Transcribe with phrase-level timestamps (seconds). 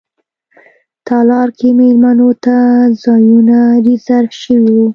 [1.07, 2.55] تالار کې میلمنو ته
[3.03, 4.87] ځایونه ریزرف شوي وو.